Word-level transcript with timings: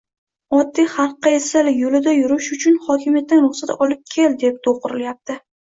Oddiy 0.59 0.87
xalqqa 0.93 1.33
esa 1.39 1.63
yoʻlda 1.81 2.15
yurish 2.21 2.49
uchun 2.59 2.81
hokimiyatdan 2.89 3.47
ruxsat 3.47 3.79
olib 3.79 4.05
kel 4.17 4.39
deb 4.47 4.61
doʻq 4.71 4.91
urilyapti. 4.93 5.41